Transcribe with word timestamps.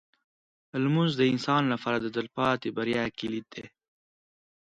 لمونځ 0.83 1.11
د 1.17 1.21
انسان 1.33 1.63
لپاره 1.73 1.97
د 2.01 2.05
تلپاتې 2.15 2.69
بریا 2.77 3.03
کلید 3.19 3.45
دی. 3.53 3.65